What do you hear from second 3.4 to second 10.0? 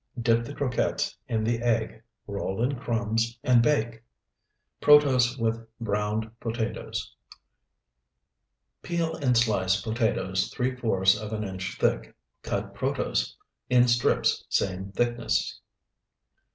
and bake. PROTOSE WITH BROWNED POTATOES Peel and slice